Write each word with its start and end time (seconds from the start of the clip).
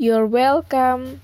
You're 0.00 0.26
welcome. 0.26 1.20